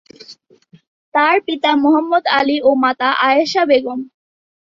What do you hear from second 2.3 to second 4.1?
আলী ও মাতা আয়েশা বেগম।